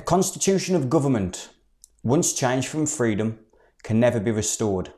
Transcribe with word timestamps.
constitution 0.00 0.74
of 0.74 0.88
government, 0.88 1.50
once 2.02 2.32
changed 2.32 2.68
from 2.68 2.86
freedom, 2.86 3.38
can 3.82 4.00
never 4.00 4.18
be 4.18 4.30
restored. 4.30 4.92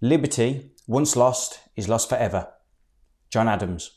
Liberty, 0.00 0.72
once 0.86 1.16
lost, 1.16 1.60
is 1.76 1.88
lost 1.88 2.08
forever. 2.08 2.48
John 3.30 3.46
Adams. 3.46 3.90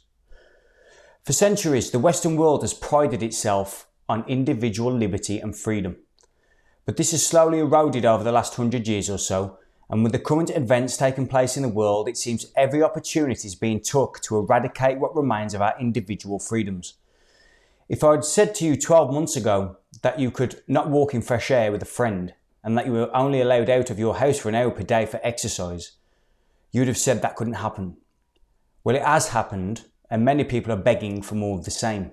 For 1.24 1.34
centuries, 1.34 1.92
the 1.92 2.00
Western 2.00 2.36
world 2.36 2.62
has 2.64 2.74
prided 2.74 3.24
itself 3.24 3.88
on 4.10 4.26
individual 4.28 4.92
liberty 4.92 5.40
and 5.40 5.56
freedom. 5.56 5.98
But 6.86 6.98
this 6.98 7.12
has 7.12 7.26
slowly 7.26 7.60
eroded 7.60 8.04
over 8.04 8.24
the 8.24 8.32
last 8.32 8.56
hundred 8.56 8.88
years 8.88 9.10
or 9.10 9.20
so, 9.20 9.60
and 9.90 10.04
with 10.04 10.12
the 10.12 10.20
current 10.20 10.50
events 10.50 10.98
taking 10.98 11.28
place 11.28 11.56
in 11.56 11.64
the 11.64 11.70
world, 11.70 12.08
it 12.08 12.18
seems 12.18 12.52
every 12.56 12.84
opportunity 12.84 13.48
is 13.48 13.56
being 13.56 13.80
took 13.80 14.20
to 14.22 14.38
eradicate 14.38 15.00
what 15.00 15.16
remains 15.16 15.54
of 15.54 15.62
our 15.62 15.76
individual 15.80 16.40
freedoms. 16.40 16.96
If 17.90 18.04
I 18.04 18.12
had 18.12 18.24
said 18.24 18.54
to 18.56 18.66
you 18.66 18.78
12 18.78 19.12
months 19.12 19.36
ago 19.36 19.78
that 20.04 20.20
you 20.20 20.30
could 20.30 20.62
not 20.68 20.92
walk 20.92 21.16
in 21.16 21.24
fresh 21.24 21.50
air 21.50 21.72
with 21.72 21.82
a 21.82 21.86
friend 21.86 22.36
and 22.64 22.78
that 22.78 22.86
you 22.86 22.92
were 22.92 23.16
only 23.18 23.42
allowed 23.42 23.68
out 23.68 23.90
of 23.90 23.98
your 23.98 24.18
house 24.18 24.38
for 24.38 24.50
an 24.50 24.54
hour 24.56 24.70
per 24.70 24.84
day 24.84 25.08
for 25.08 25.20
exercise, 25.24 25.94
you 26.72 26.82
would 26.82 26.88
have 26.88 27.00
said 27.00 27.24
that 27.24 27.36
couldn't 27.36 27.56
happen. 27.56 27.98
Well, 28.84 28.96
it 28.96 29.02
has 29.02 29.30
happened, 29.30 29.86
and 30.08 30.24
many 30.24 30.44
people 30.44 30.72
are 30.72 30.78
begging 30.78 31.24
for 31.24 31.34
more 31.34 31.58
of 31.58 31.66
the 31.66 31.72
same. 31.72 32.12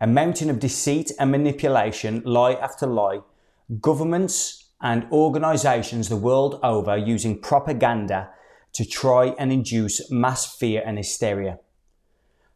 A 0.00 0.08
mountain 0.08 0.50
of 0.50 0.58
deceit 0.58 1.12
and 1.20 1.30
manipulation, 1.30 2.20
lie 2.24 2.54
after 2.54 2.86
lie, 2.86 3.20
governments 3.80 4.70
and 4.80 5.06
organisations 5.12 6.08
the 6.08 6.16
world 6.16 6.58
over 6.64 6.96
using 6.96 7.38
propaganda 7.38 8.30
to 8.72 8.84
try 8.84 9.26
and 9.38 9.52
induce 9.52 10.10
mass 10.10 10.56
fear 10.56 10.82
and 10.84 10.98
hysteria. 10.98 11.60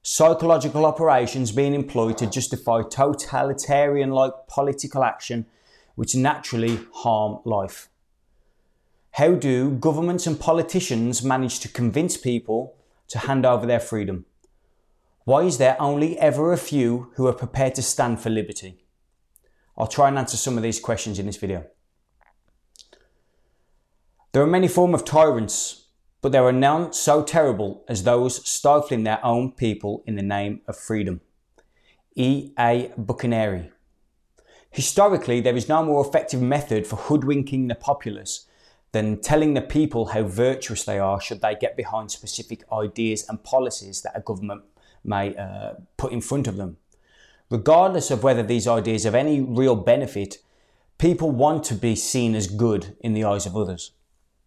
Psychological 0.08 0.86
operations 0.86 1.50
being 1.50 1.74
employed 1.74 2.16
to 2.16 2.28
justify 2.28 2.80
totalitarian 2.80 4.10
like 4.10 4.32
political 4.46 5.02
action 5.02 5.46
which 5.96 6.14
naturally 6.14 6.78
harm 6.92 7.40
life. 7.44 7.88
How 9.14 9.34
do 9.34 9.72
governments 9.72 10.24
and 10.28 10.38
politicians 10.38 11.24
manage 11.24 11.58
to 11.58 11.68
convince 11.68 12.16
people 12.16 12.76
to 13.08 13.18
hand 13.18 13.44
over 13.44 13.66
their 13.66 13.80
freedom? 13.80 14.26
Why 15.24 15.42
is 15.42 15.58
there 15.58 15.76
only 15.82 16.16
ever 16.20 16.52
a 16.52 16.56
few 16.56 17.10
who 17.16 17.26
are 17.26 17.32
prepared 17.32 17.74
to 17.74 17.82
stand 17.82 18.20
for 18.20 18.30
liberty? 18.30 18.84
I'll 19.76 19.88
try 19.88 20.06
and 20.06 20.16
answer 20.16 20.36
some 20.36 20.56
of 20.56 20.62
these 20.62 20.78
questions 20.78 21.18
in 21.18 21.26
this 21.26 21.36
video. 21.36 21.66
There 24.30 24.42
are 24.44 24.46
many 24.46 24.68
forms 24.68 24.94
of 24.94 25.04
tyrants, 25.04 25.85
but 26.22 26.32
there 26.32 26.44
are 26.44 26.52
none 26.52 26.92
so 26.92 27.22
terrible 27.22 27.84
as 27.88 28.02
those 28.02 28.46
stifling 28.48 29.04
their 29.04 29.24
own 29.24 29.52
people 29.52 30.02
in 30.06 30.16
the 30.16 30.22
name 30.22 30.60
of 30.66 30.76
freedom. 30.76 31.20
E. 32.14 32.52
A. 32.58 32.92
Bucchianeri. 32.98 33.70
Historically, 34.70 35.40
there 35.40 35.56
is 35.56 35.68
no 35.68 35.84
more 35.84 36.06
effective 36.06 36.42
method 36.42 36.86
for 36.86 36.96
hoodwinking 36.96 37.68
the 37.68 37.74
populace 37.74 38.46
than 38.92 39.20
telling 39.20 39.54
the 39.54 39.60
people 39.60 40.06
how 40.06 40.22
virtuous 40.22 40.84
they 40.84 40.98
are 40.98 41.20
should 41.20 41.42
they 41.42 41.54
get 41.54 41.76
behind 41.76 42.10
specific 42.10 42.64
ideas 42.72 43.26
and 43.28 43.44
policies 43.44 44.02
that 44.02 44.16
a 44.16 44.20
government 44.20 44.62
may 45.04 45.36
uh, 45.36 45.74
put 45.96 46.12
in 46.12 46.20
front 46.20 46.46
of 46.46 46.56
them. 46.56 46.76
Regardless 47.50 48.10
of 48.10 48.22
whether 48.22 48.42
these 48.42 48.66
ideas 48.66 49.04
have 49.04 49.14
any 49.14 49.40
real 49.40 49.76
benefit, 49.76 50.38
people 50.98 51.30
want 51.30 51.62
to 51.64 51.74
be 51.74 51.94
seen 51.94 52.34
as 52.34 52.46
good 52.46 52.96
in 53.00 53.12
the 53.12 53.24
eyes 53.24 53.46
of 53.46 53.56
others. 53.56 53.92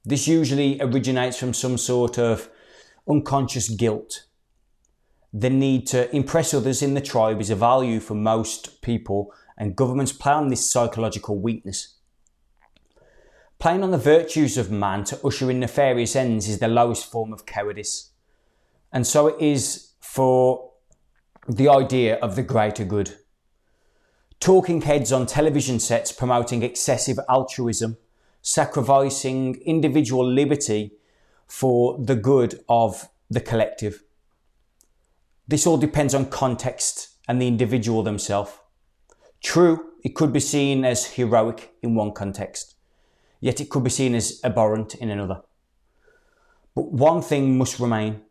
This 0.05 0.27
usually 0.27 0.81
originates 0.81 1.37
from 1.37 1.53
some 1.53 1.77
sort 1.77 2.17
of 2.17 2.49
unconscious 3.07 3.69
guilt. 3.69 4.25
The 5.33 5.49
need 5.49 5.85
to 5.87 6.13
impress 6.15 6.53
others 6.53 6.81
in 6.81 6.93
the 6.93 7.01
tribe 7.01 7.39
is 7.41 7.49
a 7.49 7.55
value 7.55 7.99
for 7.99 8.15
most 8.15 8.81
people, 8.81 9.31
and 9.57 9.75
governments 9.75 10.11
play 10.11 10.33
on 10.33 10.47
this 10.47 10.69
psychological 10.69 11.39
weakness. 11.39 11.95
Playing 13.59 13.83
on 13.83 13.91
the 13.91 13.97
virtues 13.97 14.57
of 14.57 14.71
man 14.71 15.03
to 15.03 15.19
usher 15.25 15.51
in 15.51 15.59
nefarious 15.59 16.15
ends 16.15 16.47
is 16.47 16.59
the 16.59 16.69
lowest 16.69 17.11
form 17.11 17.33
of 17.33 17.45
cowardice. 17.45 18.11
And 18.91 19.05
so 19.05 19.27
it 19.27 19.41
is 19.41 19.91
for 19.99 20.71
the 21.47 21.67
idea 21.67 22.15
of 22.19 22.35
the 22.35 22.41
greater 22.41 22.85
good. 22.85 23.17
Talking 24.39 24.81
heads 24.81 25.11
on 25.11 25.25
television 25.25 25.79
sets 25.79 26.13
promoting 26.13 26.63
excessive 26.63 27.19
altruism, 27.27 27.97
sacrificing 28.49 29.61
individual 29.63 30.27
liberty 30.27 30.91
for 31.45 31.99
the 31.99 32.15
good 32.15 32.59
of 32.67 33.07
the 33.29 33.39
collective. 33.39 34.03
This 35.47 35.67
all 35.67 35.77
depends 35.77 36.15
on 36.15 36.31
context 36.31 37.09
and 37.27 37.39
the 37.39 37.47
individual 37.47 38.01
themselves. 38.01 38.51
True, 39.43 39.91
it 40.03 40.15
could 40.15 40.33
be 40.33 40.39
seen 40.39 40.83
as 40.83 41.05
heroic 41.05 41.73
in 41.83 41.93
one 41.93 42.11
context, 42.11 42.73
yet 43.39 43.61
it 43.61 43.69
could 43.69 43.83
be 43.83 43.91
seen 43.91 44.15
as 44.15 44.39
abhorrent 44.43 44.95
in 44.95 45.11
another. 45.11 45.41
But 46.73 46.91
one 46.91 47.21
thing 47.21 47.55
must 47.55 47.79
remain 47.79 48.21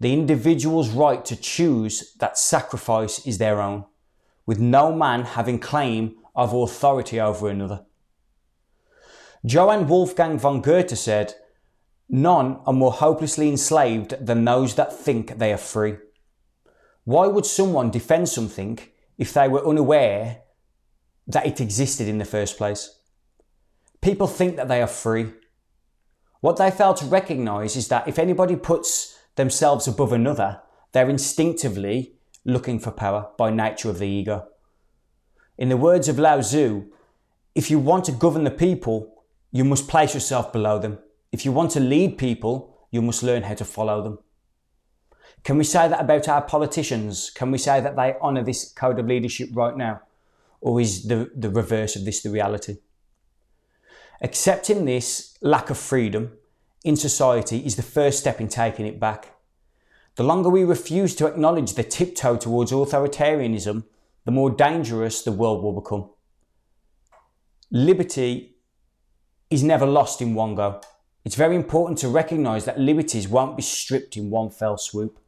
the 0.00 0.12
individual's 0.12 0.90
right 0.90 1.24
to 1.24 1.36
choose 1.36 2.14
that 2.20 2.36
sacrifice 2.36 3.26
is 3.26 3.38
their 3.38 3.60
own, 3.60 3.84
with 4.44 4.58
no 4.58 4.92
man 4.94 5.24
having 5.24 5.58
claim 5.58 6.16
of 6.34 6.52
authority 6.52 7.18
over 7.18 7.48
another. 7.48 7.86
Johann 9.42 9.88
Wolfgang 9.88 10.38
von 10.38 10.60
Goethe 10.60 10.96
said, 10.96 11.34
None 12.08 12.60
are 12.66 12.72
more 12.72 12.92
hopelessly 12.92 13.48
enslaved 13.48 14.14
than 14.24 14.44
those 14.44 14.74
that 14.74 14.92
think 14.92 15.38
they 15.38 15.52
are 15.52 15.58
free. 15.58 15.96
Why 17.04 17.26
would 17.26 17.46
someone 17.46 17.90
defend 17.90 18.28
something 18.28 18.78
if 19.16 19.32
they 19.32 19.48
were 19.48 19.66
unaware 19.66 20.42
that 21.26 21.46
it 21.46 21.60
existed 21.60 22.08
in 22.08 22.18
the 22.18 22.24
first 22.24 22.58
place? 22.58 22.98
People 24.02 24.26
think 24.26 24.56
that 24.56 24.68
they 24.68 24.82
are 24.82 24.86
free. 24.86 25.32
What 26.40 26.56
they 26.56 26.70
fail 26.70 26.94
to 26.94 27.04
recognize 27.06 27.76
is 27.76 27.88
that 27.88 28.08
if 28.08 28.18
anybody 28.18 28.56
puts 28.56 29.18
themselves 29.36 29.86
above 29.86 30.12
another, 30.12 30.60
they're 30.92 31.08
instinctively 31.08 32.14
looking 32.44 32.78
for 32.78 32.90
power 32.90 33.28
by 33.38 33.50
nature 33.50 33.90
of 33.90 33.98
the 33.98 34.08
ego. 34.08 34.48
In 35.56 35.68
the 35.68 35.76
words 35.76 36.08
of 36.08 36.18
Lao 36.18 36.40
Tzu, 36.40 36.86
if 37.54 37.70
you 37.70 37.78
want 37.78 38.04
to 38.06 38.12
govern 38.12 38.44
the 38.44 38.50
people, 38.50 39.19
you 39.52 39.64
must 39.64 39.88
place 39.88 40.14
yourself 40.14 40.52
below 40.52 40.78
them. 40.78 40.98
If 41.32 41.44
you 41.44 41.52
want 41.52 41.70
to 41.72 41.80
lead 41.80 42.18
people, 42.18 42.76
you 42.90 43.02
must 43.02 43.22
learn 43.22 43.44
how 43.44 43.54
to 43.54 43.64
follow 43.64 44.02
them. 44.02 44.18
Can 45.42 45.56
we 45.56 45.64
say 45.64 45.88
that 45.88 46.00
about 46.00 46.28
our 46.28 46.42
politicians? 46.42 47.30
Can 47.30 47.50
we 47.50 47.58
say 47.58 47.80
that 47.80 47.96
they 47.96 48.14
honour 48.20 48.44
this 48.44 48.70
code 48.72 48.98
of 48.98 49.06
leadership 49.06 49.50
right 49.52 49.76
now? 49.76 50.02
Or 50.60 50.80
is 50.80 51.04
the, 51.04 51.30
the 51.34 51.50
reverse 51.50 51.96
of 51.96 52.04
this 52.04 52.22
the 52.22 52.30
reality? 52.30 52.78
Accepting 54.20 54.84
this 54.84 55.38
lack 55.40 55.70
of 55.70 55.78
freedom 55.78 56.32
in 56.84 56.96
society 56.96 57.58
is 57.64 57.76
the 57.76 57.82
first 57.82 58.18
step 58.18 58.40
in 58.40 58.48
taking 58.48 58.86
it 58.86 59.00
back. 59.00 59.34
The 60.16 60.24
longer 60.24 60.50
we 60.50 60.64
refuse 60.64 61.14
to 61.16 61.26
acknowledge 61.26 61.72
the 61.72 61.84
tiptoe 61.84 62.36
towards 62.36 62.72
authoritarianism, 62.72 63.84
the 64.26 64.32
more 64.32 64.50
dangerous 64.50 65.22
the 65.22 65.32
world 65.32 65.62
will 65.62 65.80
become. 65.80 66.10
Liberty 67.70 68.56
is 69.50 69.62
never 69.62 69.86
lost 69.86 70.22
in 70.22 70.34
one 70.34 70.54
go. 70.54 70.80
It's 71.24 71.34
very 71.34 71.56
important 71.56 71.98
to 71.98 72.08
recognise 72.08 72.64
that 72.64 72.78
liberties 72.78 73.28
won't 73.28 73.56
be 73.56 73.62
stripped 73.62 74.16
in 74.16 74.30
one 74.30 74.50
fell 74.50 74.78
swoop. 74.78 75.18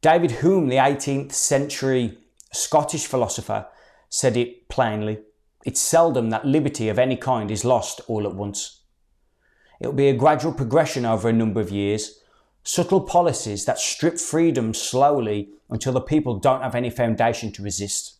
David 0.00 0.30
Hume, 0.30 0.68
the 0.68 0.76
18th 0.76 1.32
century 1.32 2.18
Scottish 2.52 3.06
philosopher, 3.06 3.66
said 4.08 4.36
it 4.36 4.68
plainly. 4.68 5.20
It's 5.64 5.80
seldom 5.80 6.30
that 6.30 6.44
liberty 6.44 6.88
of 6.88 6.98
any 6.98 7.16
kind 7.16 7.50
is 7.50 7.64
lost 7.64 8.00
all 8.08 8.26
at 8.26 8.34
once. 8.34 8.80
It'll 9.80 9.92
be 9.92 10.08
a 10.08 10.16
gradual 10.16 10.52
progression 10.52 11.04
over 11.04 11.28
a 11.28 11.32
number 11.32 11.60
of 11.60 11.70
years, 11.70 12.20
subtle 12.62 13.00
policies 13.00 13.64
that 13.64 13.78
strip 13.78 14.18
freedom 14.18 14.74
slowly 14.74 15.50
until 15.70 15.92
the 15.92 16.00
people 16.00 16.38
don't 16.38 16.62
have 16.62 16.74
any 16.74 16.90
foundation 16.90 17.52
to 17.52 17.62
resist. 17.62 18.18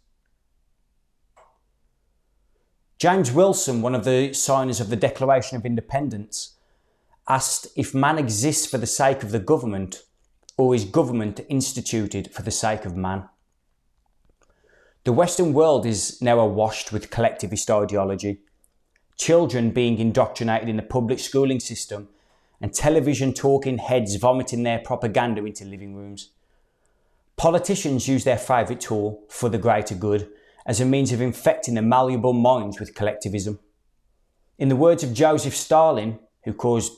James 3.02 3.32
Wilson, 3.32 3.82
one 3.82 3.96
of 3.96 4.04
the 4.04 4.32
signers 4.32 4.78
of 4.78 4.88
the 4.88 4.94
Declaration 4.94 5.56
of 5.56 5.66
Independence, 5.66 6.54
asked 7.28 7.66
if 7.74 7.96
man 7.96 8.16
exists 8.16 8.64
for 8.64 8.78
the 8.78 8.86
sake 8.86 9.24
of 9.24 9.32
the 9.32 9.40
government 9.40 10.04
or 10.56 10.72
is 10.72 10.84
government 10.84 11.40
instituted 11.48 12.32
for 12.32 12.42
the 12.42 12.52
sake 12.52 12.84
of 12.84 12.94
man. 12.94 13.28
The 15.02 15.12
Western 15.12 15.52
world 15.52 15.84
is 15.84 16.22
now 16.22 16.38
awash 16.38 16.92
with 16.92 17.10
collectivist 17.10 17.68
ideology 17.72 18.38
children 19.16 19.72
being 19.72 19.98
indoctrinated 19.98 20.68
in 20.68 20.76
the 20.76 20.82
public 20.84 21.18
schooling 21.18 21.58
system, 21.58 22.08
and 22.60 22.72
television 22.72 23.32
talking 23.32 23.78
heads 23.78 24.14
vomiting 24.14 24.62
their 24.62 24.78
propaganda 24.78 25.44
into 25.44 25.64
living 25.64 25.96
rooms. 25.96 26.30
Politicians 27.36 28.06
use 28.06 28.22
their 28.22 28.38
favourite 28.38 28.80
tool 28.80 29.24
for 29.28 29.48
the 29.48 29.58
greater 29.58 29.96
good 29.96 30.30
as 30.66 30.80
a 30.80 30.84
means 30.84 31.12
of 31.12 31.20
infecting 31.20 31.74
the 31.74 31.82
malleable 31.82 32.32
minds 32.32 32.78
with 32.78 32.94
collectivism. 32.94 33.58
In 34.58 34.68
the 34.68 34.76
words 34.76 35.02
of 35.02 35.12
Joseph 35.12 35.56
Stalin, 35.56 36.18
who 36.44 36.52
caused 36.52 36.92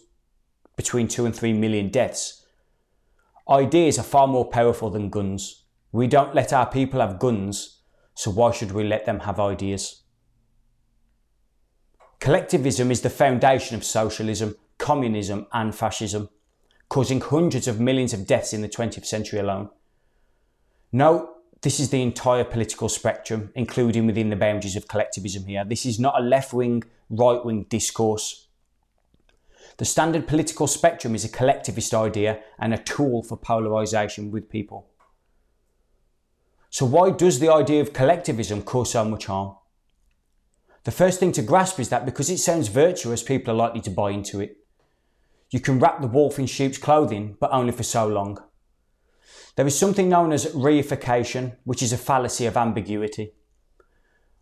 between 0.77 1.09
two 1.09 1.25
and 1.25 1.35
three 1.35 1.53
million 1.53 1.89
deaths, 1.89 2.45
ideas 3.49 3.99
are 3.99 4.03
far 4.03 4.27
more 4.27 4.49
powerful 4.49 4.91
than 4.91 5.11
guns. 5.11 5.65
We 5.93 6.07
don't 6.07 6.35
let 6.35 6.53
our 6.53 6.67
people 6.67 7.01
have 7.01 7.19
guns, 7.19 7.81
so 8.15 8.31
why 8.31 8.51
should 8.51 8.73
we 8.73 8.85
let 8.85 9.05
them 9.05 9.21
have 9.21 9.39
ideas? 9.41 10.03
Collectivism 12.21 12.91
is 12.91 13.03
the 13.03 13.11
foundation 13.11 13.77
of 13.77 13.85
socialism, 13.85 14.57
communism, 14.79 15.47
and 15.53 15.75
fascism, 15.75 16.29
causing 16.89 17.21
hundreds 17.21 17.69
of 17.69 17.81
millions 17.81 18.13
of 18.13 18.27
deaths 18.27 18.53
in 18.53 18.63
the 18.63 18.69
20th 18.69 19.07
century 19.07 19.39
alone. 19.39 19.69
No, 20.91 21.34
this 21.65 21.81
is 21.81 21.89
the 21.89 22.03
entire 22.03 22.45
political 22.45 22.91
spectrum, 22.91 23.51
including 23.55 24.05
within 24.05 24.29
the 24.29 24.37
boundaries 24.37 24.77
of 24.77 24.87
collectivism 24.87 25.47
here. 25.47 25.65
This 25.65 25.87
is 25.87 25.99
not 25.99 26.21
a 26.21 26.23
left 26.23 26.53
wing, 26.53 26.85
right 27.09 27.43
wing 27.43 27.65
discourse. 27.71 28.49
The 29.79 29.87
standard 29.87 30.27
political 30.29 30.67
spectrum 30.67 31.15
is 31.15 31.25
a 31.25 31.29
collectivist 31.31 31.95
idea 31.95 32.41
and 32.59 32.75
a 32.75 32.79
tool 32.79 33.23
for 33.23 33.39
polarisation 33.39 34.31
with 34.31 34.51
people. 34.51 34.91
So, 36.69 36.85
why 36.85 37.11
does 37.13 37.39
the 37.39 37.51
idea 37.51 37.81
of 37.81 37.95
collectivism 37.95 38.61
cause 38.61 38.91
so 38.91 39.07
much 39.07 39.25
harm? 39.25 39.57
The 40.85 40.91
first 40.91 41.19
thing 41.19 41.33
to 41.33 41.43
grasp 41.43 41.81
is 41.81 41.89
that 41.89 42.05
because 42.05 42.29
it 42.29 42.39
sounds 42.39 42.69
virtuous, 42.69 43.23
people 43.23 43.55
are 43.55 43.57
likely 43.57 43.81
to 43.81 43.91
buy 43.91 44.11
into 44.11 44.39
it. 44.39 44.59
You 45.51 45.61
can 45.61 45.81
wrap 45.81 46.03
the 46.03 46.09
wolf 46.09 46.39
in 46.39 46.45
sheep's 46.45 46.77
clothing, 46.77 47.39
but 47.41 47.53
only 47.53 47.73
for 47.73 47.85
so 47.85 48.07
long. 48.07 48.39
There 49.56 49.67
is 49.67 49.79
something 49.79 50.09
known 50.09 50.33
as 50.33 50.47
reification, 50.47 51.56
which 51.65 51.83
is 51.83 51.93
a 51.93 51.99
fallacy 51.99 52.47
of 52.47 52.56
ambiguity. 52.56 53.33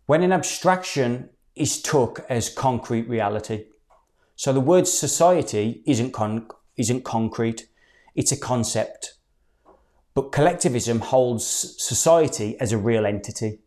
When 0.05 0.23
an 0.23 0.31
abstraction 0.31 1.29
is 1.55 1.81
took 1.81 2.25
as 2.29 2.49
concrete 2.49 3.07
reality, 3.07 3.65
so 4.35 4.51
the 4.51 4.59
word 4.59 4.87
society 4.87 5.83
isn't, 5.85 6.11
con- 6.11 6.47
isn't 6.77 7.03
concrete, 7.03 7.67
it's 8.15 8.31
a 8.31 8.39
concept. 8.39 9.13
But 10.15 10.31
collectivism 10.31 10.99
holds 10.99 11.45
society 11.45 12.59
as 12.59 12.71
a 12.71 12.77
real 12.77 13.05
entity. 13.05 13.59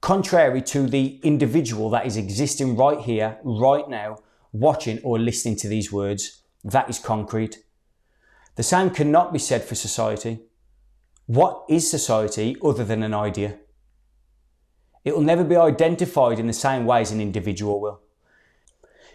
Contrary 0.00 0.62
to 0.62 0.86
the 0.86 1.18
individual 1.24 1.90
that 1.90 2.06
is 2.06 2.16
existing 2.16 2.76
right 2.76 3.00
here, 3.00 3.38
right 3.42 3.88
now, 3.88 4.18
watching 4.52 5.00
or 5.02 5.18
listening 5.18 5.56
to 5.56 5.68
these 5.68 5.90
words, 5.90 6.42
that 6.62 6.88
is 6.88 6.98
concrete. 6.98 7.58
The 8.56 8.62
same 8.62 8.90
cannot 8.90 9.32
be 9.32 9.38
said 9.38 9.64
for 9.64 9.74
society. 9.74 10.40
What 11.26 11.64
is 11.68 11.90
society 11.90 12.56
other 12.64 12.84
than 12.84 13.02
an 13.02 13.14
idea? 13.14 13.58
It 15.04 15.14
will 15.14 15.22
never 15.22 15.44
be 15.44 15.56
identified 15.56 16.38
in 16.38 16.46
the 16.46 16.52
same 16.52 16.84
way 16.84 17.00
as 17.00 17.12
an 17.12 17.20
individual 17.20 17.80
will. 17.80 18.00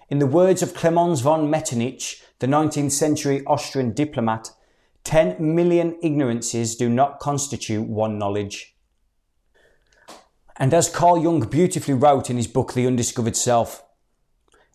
In 0.10 0.20
the 0.20 0.28
words 0.28 0.62
of 0.62 0.74
Clemens 0.74 1.22
von 1.22 1.50
Metternich, 1.50 2.22
the 2.40 2.48
19th 2.48 2.92
century 2.92 3.44
Austrian 3.46 3.94
diplomat, 3.94 4.52
10 5.04 5.38
million 5.40 5.98
ignorances 6.04 6.76
do 6.76 6.88
not 6.88 7.20
constitute 7.20 7.88
one 7.88 8.20
knowledge. 8.20 8.76
And 10.58 10.74
as 10.74 10.90
Carl 10.90 11.22
Jung 11.22 11.42
beautifully 11.50 11.96
wrote 11.96 12.30
in 12.30 12.38
his 12.38 12.48
book 12.48 12.74
The 12.74 12.86
Undiscovered 12.86 13.36
Self, 13.36 13.84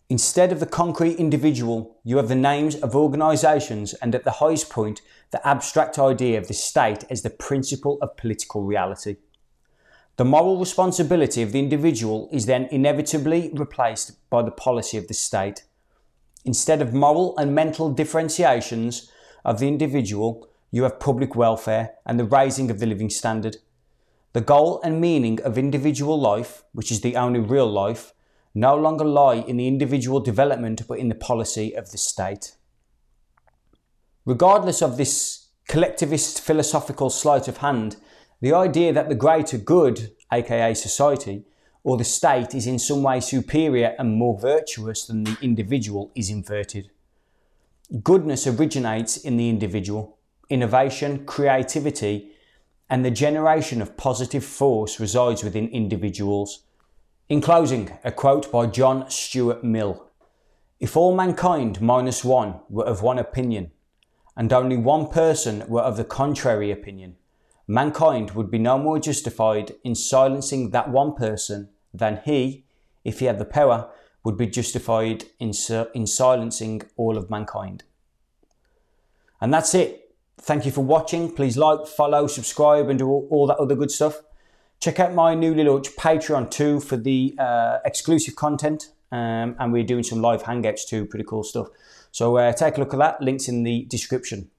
instead 0.09 0.51
of 0.51 0.59
the 0.59 0.65
concrete 0.65 1.15
individual, 1.15 1.97
you 2.03 2.17
have 2.17 2.29
the 2.29 2.35
names 2.35 2.75
of 2.75 2.95
organisations 2.95 3.93
and 3.95 4.15
at 4.15 4.23
the 4.23 4.31
highest 4.31 4.69
point, 4.69 5.01
the 5.31 5.47
abstract 5.47 5.99
idea 5.99 6.37
of 6.37 6.47
the 6.47 6.53
state 6.53 7.03
as 7.09 7.21
the 7.21 7.29
principle 7.29 7.97
of 8.01 8.15
political 8.15 8.63
reality. 8.63 9.17
The 10.15 10.25
moral 10.25 10.57
responsibility 10.57 11.43
of 11.43 11.51
the 11.51 11.59
individual 11.59 12.29
is 12.31 12.45
then 12.45 12.67
inevitably 12.71 13.51
replaced 13.53 14.29
by 14.29 14.41
the 14.41 14.51
policy 14.51 14.97
of 14.97 15.07
the 15.07 15.13
state. 15.13 15.65
Instead 16.43 16.81
of 16.81 16.93
moral 16.93 17.37
and 17.37 17.53
mental 17.53 17.91
differentiations 17.91 19.11
of 19.43 19.59
the 19.59 19.67
individual, 19.67 20.47
you 20.71 20.83
have 20.83 20.99
public 20.99 21.35
welfare 21.35 21.91
and 22.05 22.19
the 22.19 22.25
raising 22.25 22.71
of 22.71 22.79
the 22.79 22.85
living 22.85 23.09
standard. 23.09 23.57
The 24.33 24.41
goal 24.41 24.81
and 24.83 24.99
meaning 24.99 25.41
of 25.41 25.57
individual 25.57 26.19
life, 26.19 26.63
which 26.71 26.91
is 26.91 27.01
the 27.01 27.15
only 27.15 27.39
real 27.39 27.69
life, 27.69 28.13
no 28.59 28.75
longer 28.75 29.05
lie 29.05 29.35
in 29.35 29.57
the 29.57 29.67
individual 29.67 30.19
development 30.19 30.81
but 30.87 30.97
in 30.99 31.09
the 31.09 31.15
policy 31.15 31.75
of 31.75 31.91
the 31.91 31.97
state. 31.97 32.55
Regardless 34.25 34.81
of 34.81 34.97
this 34.97 35.47
collectivist 35.67 36.41
philosophical 36.41 37.09
sleight 37.09 37.47
of 37.47 37.57
hand, 37.57 37.97
the 38.41 38.53
idea 38.53 38.91
that 38.93 39.09
the 39.09 39.15
greater 39.15 39.57
good, 39.57 40.11
aka 40.31 40.73
society, 40.73 41.45
or 41.83 41.97
the 41.97 42.03
state 42.03 42.53
is 42.53 42.67
in 42.67 42.79
some 42.79 43.03
way 43.03 43.19
superior 43.19 43.95
and 43.97 44.13
more 44.13 44.37
virtuous 44.39 45.05
than 45.05 45.23
the 45.23 45.37
individual 45.41 46.11
is 46.15 46.29
inverted. 46.29 46.89
Goodness 48.03 48.45
originates 48.45 49.17
in 49.17 49.37
the 49.37 49.49
individual. 49.49 50.17
Innovation, 50.49 51.25
creativity, 51.25 52.31
and 52.89 53.05
the 53.05 53.11
generation 53.11 53.81
of 53.81 53.95
positive 53.97 54.43
force 54.43 54.99
resides 54.99 55.43
within 55.43 55.69
individuals. 55.69 56.63
In 57.29 57.41
closing, 57.41 57.91
a 58.05 58.11
quote 58.13 58.49
by 58.53 58.67
John 58.67 59.09
Stuart 59.09 59.61
Mill 59.61 60.07
If 60.79 60.95
all 60.95 61.13
mankind 61.13 61.81
minus 61.81 62.23
one 62.23 62.61
were 62.69 62.85
of 62.85 63.01
one 63.01 63.19
opinion, 63.19 63.71
and 64.37 64.53
only 64.53 64.77
one 64.77 65.09
person 65.09 65.65
were 65.67 65.81
of 65.81 65.97
the 65.97 66.05
contrary 66.05 66.71
opinion, 66.71 67.17
mankind 67.67 68.31
would 68.31 68.49
be 68.49 68.57
no 68.57 68.77
more 68.77 68.97
justified 68.97 69.73
in 69.83 69.93
silencing 69.93 70.71
that 70.71 70.89
one 70.89 71.15
person 71.15 71.67
than 71.93 72.21
he, 72.23 72.63
if 73.03 73.19
he 73.19 73.25
had 73.25 73.39
the 73.39 73.45
power, 73.45 73.91
would 74.23 74.37
be 74.37 74.47
justified 74.47 75.25
in, 75.37 75.51
in 75.93 76.07
silencing 76.07 76.81
all 76.95 77.17
of 77.17 77.29
mankind. 77.29 77.83
And 79.41 79.53
that's 79.53 79.75
it. 79.75 80.15
Thank 80.39 80.65
you 80.65 80.71
for 80.71 80.85
watching. 80.85 81.35
Please 81.35 81.57
like, 81.57 81.87
follow, 81.87 82.27
subscribe, 82.27 82.87
and 82.87 82.97
do 82.97 83.09
all, 83.09 83.27
all 83.29 83.47
that 83.47 83.57
other 83.57 83.75
good 83.75 83.91
stuff. 83.91 84.21
Check 84.79 84.99
out 84.99 85.13
my 85.13 85.33
newly 85.33 85.63
launched 85.63 85.97
Patreon 85.97 86.51
too 86.51 86.79
for 86.79 86.97
the 86.97 87.35
uh, 87.39 87.79
exclusive 87.85 88.35
content. 88.35 88.91
Um, 89.11 89.55
and 89.59 89.71
we're 89.71 89.83
doing 89.85 90.03
some 90.03 90.21
live 90.21 90.43
hangouts 90.43 90.85
too, 90.87 91.05
pretty 91.05 91.25
cool 91.25 91.43
stuff. 91.43 91.67
So 92.11 92.37
uh, 92.37 92.51
take 92.51 92.77
a 92.77 92.79
look 92.79 92.93
at 92.93 92.99
that. 92.99 93.21
Links 93.21 93.47
in 93.47 93.63
the 93.63 93.85
description. 93.89 94.49